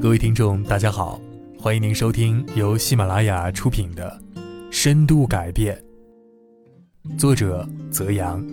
[0.00, 1.20] 各位听众，大家好，
[1.58, 4.16] 欢迎您收听由喜马拉雅出品的
[4.70, 5.76] 《深度改变》，
[7.18, 8.46] 作者泽阳，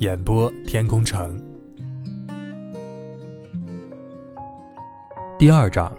[0.00, 1.40] 演播天空城。
[5.38, 5.96] 第二章，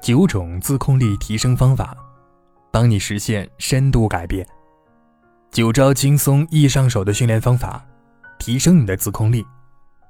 [0.00, 1.94] 九种自控力提升方法，
[2.70, 4.46] 帮你实现深度改变。
[5.50, 7.84] 九招轻松易上手的训练方法，
[8.38, 9.44] 提升你的自控力，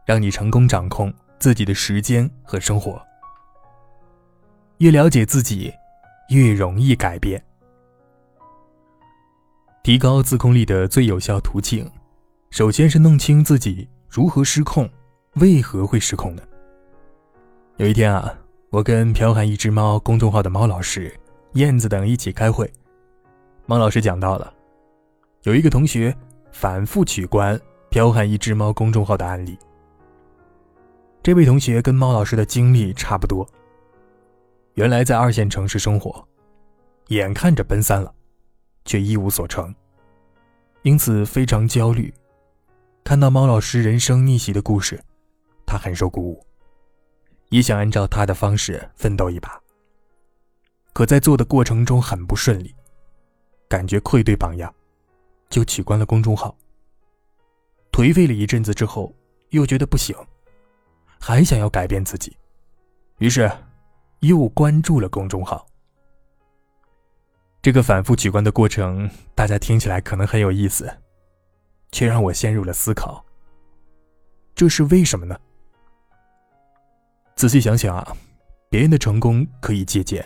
[0.06, 1.12] 让你成功掌控
[1.44, 2.98] 自己的时间和生活。
[4.78, 5.70] 越了解自己，
[6.30, 7.44] 越容易改变。
[9.82, 11.86] 提高自控力的最有效途径，
[12.48, 14.88] 首先是弄清自己如何失控，
[15.34, 16.42] 为何会失控呢？
[17.76, 18.34] 有一天啊，
[18.70, 21.14] 我跟剽悍一只猫公众号的猫老师、
[21.56, 22.72] 燕子等一起开会，
[23.66, 24.50] 猫老师讲到了，
[25.42, 26.16] 有一个同学
[26.52, 29.58] 反复取关剽悍一只猫公众号的案例。
[31.24, 33.48] 这位同学跟猫老师的经历差不多，
[34.74, 36.22] 原来在二线城市生活，
[37.08, 38.14] 眼看着奔三了，
[38.84, 39.74] 却一无所成，
[40.82, 42.12] 因此非常焦虑。
[43.02, 45.02] 看到猫老师人生逆袭的故事，
[45.64, 46.44] 他很受鼓舞。
[47.48, 49.58] 也想按照他的方式奋斗一把，
[50.92, 52.74] 可在做的过程中很不顺利，
[53.66, 54.70] 感觉愧对榜样，
[55.48, 56.54] 就取关了公众号。
[57.90, 59.10] 颓废了一阵子之后，
[59.48, 60.14] 又觉得不行，
[61.26, 62.36] 还想要改变自己，
[63.16, 63.50] 于是
[64.20, 65.66] 又关注了公众号。
[67.62, 70.86] 这个反复取关的过程，大家听起来可能很有意思，
[71.92, 73.24] 却让我陷入了思考。
[74.54, 75.34] 这是为什么呢？
[77.36, 78.14] 仔细想想啊，
[78.68, 80.22] 别人的成功可以借鉴，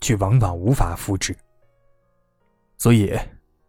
[0.00, 1.36] 却往往无法复制。
[2.78, 3.14] 所以，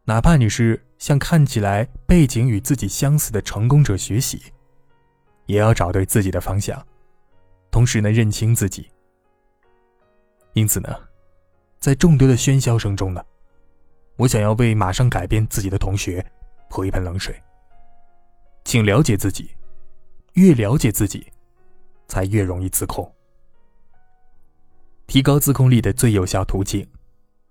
[0.06, 4.42] 哪怕你是向看起来背景与自己相似的成功者学习，
[5.46, 6.86] 也要找对自己的方向，
[7.72, 8.90] 同时呢，认清自己。
[10.54, 10.90] 因此呢，
[11.80, 13.24] 在众多的喧嚣声中呢，
[14.18, 16.26] 我想要为马上改变自己的同学
[16.70, 17.36] 泼一盆冷水。
[18.64, 19.52] 请了解自己，
[20.34, 21.32] 越了解自己。
[22.08, 23.12] 才越容易自控。
[25.08, 26.88] 提高自控力的最有效途径，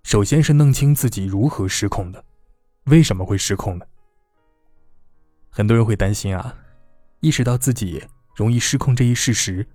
[0.04, 2.24] 首先是弄清自己如何失控的，
[2.84, 3.84] 为什么会失控呢？
[5.50, 6.56] 很多人会担心啊，
[7.24, 8.04] 意识到自己
[8.36, 9.66] 容易失控这一事实，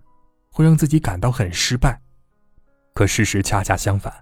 [0.52, 2.00] 会让自己感到很失败。
[2.94, 4.14] 可事实恰恰相反，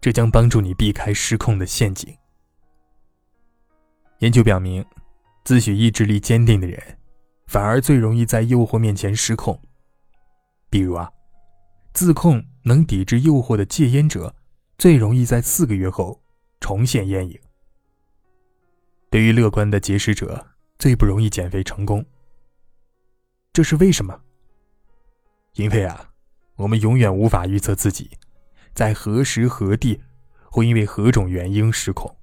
[0.00, 2.16] 这将帮助你避开失控的陷阱。
[4.20, 4.86] 研究表明，
[5.42, 6.80] 自诩意志力坚定的人。
[7.48, 9.60] 反而最容易在诱惑面前失控。
[10.70, 11.10] 比如啊，
[11.92, 14.32] 自控能抵制诱惑的戒烟者，
[14.76, 16.22] 最容易在四个月后
[16.60, 17.40] 重现烟瘾。
[19.10, 20.46] 对于乐观的节食者，
[20.78, 22.04] 最不容易减肥成功。
[23.58, 24.16] 这是为什么？
[25.54, 26.10] 因为啊，
[26.54, 28.08] 我们永远无法预测自己
[28.72, 30.00] 在何时何地
[30.44, 32.16] 会因为何种原因失控。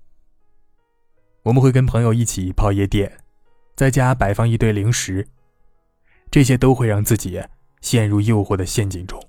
[1.43, 3.11] 我们会跟朋友一起泡夜店。
[3.75, 5.27] 在家摆放一堆零食，
[6.31, 7.43] 这些都会让自己
[7.81, 9.21] 陷入诱惑的陷阱中。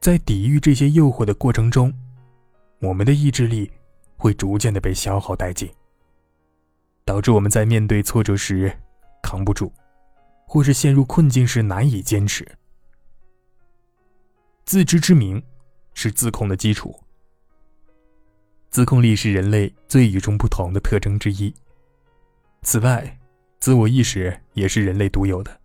[0.00, 1.94] 在抵御这些诱惑的过程中，
[2.80, 3.70] 我们的意志力
[4.16, 5.70] 会逐渐的被消耗殆尽，
[7.04, 8.76] 导致我们在面对挫折时
[9.22, 9.72] 扛不住，
[10.48, 12.44] 或是陷入困境时难以坚持。
[14.64, 15.40] 自知之明
[15.92, 16.98] 是自控的基础，
[18.70, 21.54] 自控力是人类最与众不同的特征之一。
[22.62, 23.18] 此外，
[23.60, 25.60] 自我意识也是人类独有的。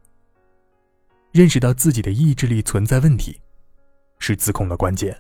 [1.32, 3.40] 认识到自己的意志力存在问题，
[4.20, 5.18] 是自控的关键。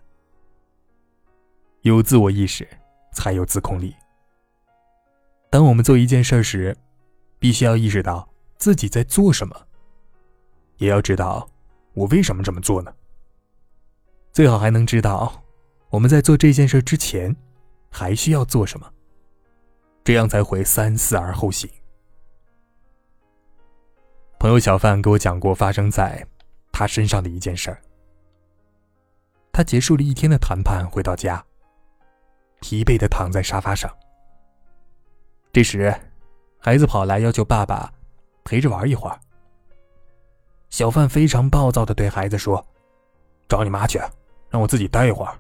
[1.84, 2.68] 有自我意识，
[3.14, 3.96] 才有自控力。
[5.50, 6.76] 当我们做一件事时，
[7.40, 8.30] 必须要意识到
[8.64, 9.68] 自己在做什么，
[10.78, 11.46] 也要知道
[11.94, 12.96] 我为什么这么做呢？
[14.32, 15.44] 最好还能知道
[15.90, 17.36] 我们在做这件事之前
[17.92, 18.90] 还需要做什么。
[20.06, 21.70] 这样才会三思而后行。
[24.40, 26.26] 朋友小范给我讲过发生在
[26.72, 27.82] 他身上的一件事儿。
[29.52, 31.46] 他结束了一天的谈判，回到家，
[32.62, 33.94] 疲惫的躺在沙发上。
[35.52, 35.94] 这时，
[36.60, 37.94] 孩子跑来要求爸爸
[38.44, 39.20] 陪着玩一会儿。
[40.70, 42.66] 小范非常暴躁的对孩子说
[43.48, 44.00] ：“找你妈去，
[44.50, 45.40] 让我自己待一会儿。”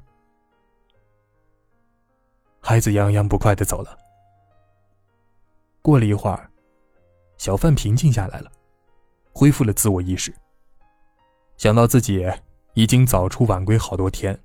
[2.61, 3.97] 孩子洋洋不快的走了。
[5.81, 6.49] 过了一会儿，
[7.37, 8.51] 小范平静下来了，
[9.33, 10.33] 恢复了自我意识。
[11.57, 12.25] 想到自己
[12.73, 14.39] 已经早出晚归好多天，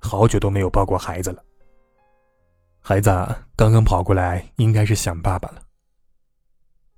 [0.00, 1.44] 好久都没有抱过孩子了。
[2.80, 3.10] 孩子
[3.54, 5.62] 刚刚跑过来，应该是想爸爸了。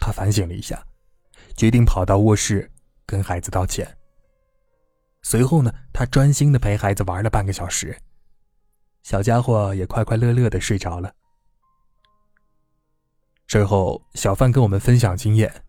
[0.05, 0.85] 他反省了一下，
[1.57, 2.69] 决定跑到卧室
[3.07, 3.97] 跟孩子道歉，
[5.23, 7.97] 随后呢，他专心的陪孩子玩了半个小时，
[9.05, 11.15] 小家伙也快快乐乐的睡着了。
[13.47, 15.65] 之后，小范跟我们分享经验，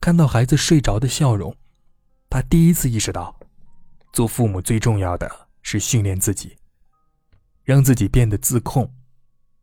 [0.00, 1.54] 看到孩子睡着的笑容，
[2.30, 3.38] 他第一次意识到，
[4.14, 6.56] 做父母最重要的是训练自己，
[7.64, 8.90] 让自己变得自控，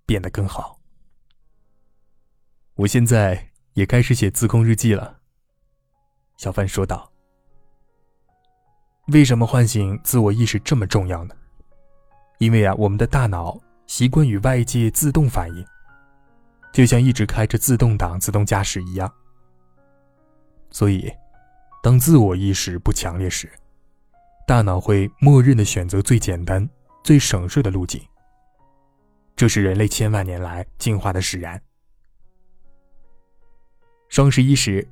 [0.05, 0.79] 变得更好。
[2.75, 3.46] 我现在
[3.77, 5.19] 也开始写自控日记了。
[6.35, 7.07] 小范说道。
[9.09, 11.35] 为什么唤醒自我意识这么重要呢？
[12.39, 15.63] 因为啊，我们的大脑习惯与外界自动反应，
[16.73, 19.13] 就像一直开着自动挡、自动驾驶一样。
[20.71, 21.13] 所以，
[21.83, 23.47] 当自我意识不强烈时，
[24.47, 26.67] 大脑会默认的选择最简单、
[27.03, 28.01] 最省事的路径。
[29.35, 31.61] 这是人类千万年来进化的使然。
[34.09, 34.87] 双十一时，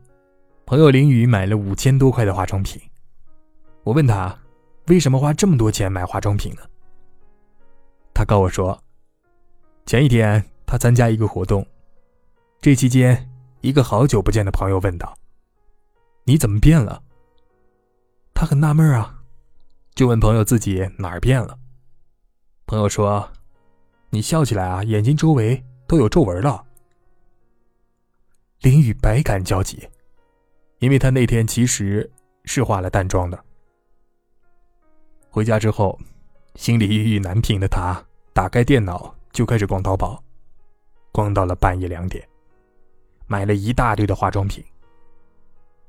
[0.65, 2.81] 朋友林雨买了五千多块的化妆品。
[3.83, 4.37] 我问他，
[4.87, 6.61] 为什么花这么多钱买化妆品呢？
[8.13, 8.77] 他告我说，
[9.85, 11.65] 前一天他参加一个活动，
[12.59, 13.29] 这期间，
[13.61, 15.17] 一个好久不见的朋友问道
[16.25, 17.01] ：“你怎么变了？”
[18.35, 19.21] 他很纳闷啊，
[19.95, 21.57] 就问朋友自己哪儿变了。
[22.65, 23.31] 朋友说
[24.11, 26.65] ：“你笑起来啊，眼睛周围都有皱纹了。”
[28.65, 29.87] 林雨百感交集，
[30.79, 32.11] 因为他那天其实
[32.45, 33.45] 是化了淡妆的。
[35.29, 35.99] 回家之后，
[36.55, 38.03] 心里郁郁难平的他
[38.33, 40.19] 打开电脑就开始逛淘宝，
[41.11, 42.27] 逛到了半夜两点，
[43.27, 44.65] 买了一大堆的化妆品。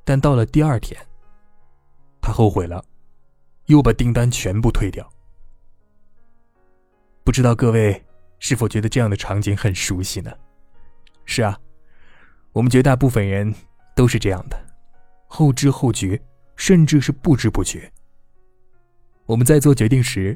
[0.05, 1.01] 但到了第二天，
[2.21, 2.85] 他后悔了，
[3.69, 5.11] 又把订单全部退掉。
[7.25, 8.05] 不知道各位
[8.39, 10.31] 是否觉得这样的场景很熟悉呢？
[11.25, 11.59] 是啊，
[12.57, 13.55] 我们绝大部分人
[13.95, 14.59] 都是这样的，
[15.27, 16.19] 后知后觉，
[16.57, 17.93] 甚至是不知不觉。
[19.27, 20.35] 我们在做决定时，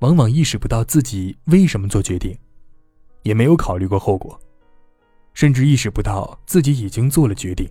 [0.00, 2.36] 往往意识不到自己为什么做决定，
[3.22, 4.36] 也没有考虑过后果，
[5.34, 7.70] 甚至意识不到自己已经做了决定。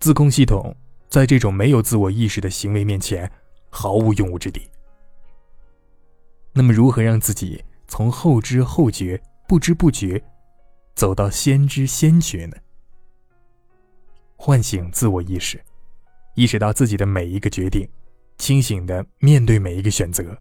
[0.00, 0.74] 自控系统
[1.10, 3.30] 在这种没有自我意识的行为面前
[3.68, 4.62] 毫无用武之地。
[6.54, 10.18] 那么，如何让自己从后知后觉、不知不觉，
[10.94, 12.56] 走到先知先觉呢？
[14.36, 15.62] 唤醒自我意识，
[16.34, 17.88] 意识到自己的每一个决定。
[18.38, 20.36] 清醒的面对每一个选择，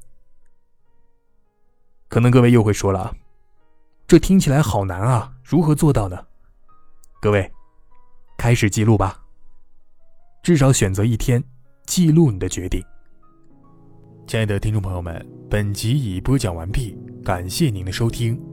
[2.07, 3.15] 可能各位又会说了，
[4.07, 6.25] 这听起来好难啊，如何做到呢？
[7.21, 7.51] 各位，
[8.37, 9.21] 开始记录吧，
[10.41, 11.43] 至少选择一天
[11.85, 12.83] 记录你的决定。
[14.25, 18.50] 亲爱的听众朋友们，本集已播讲完毕，感谢您的收听。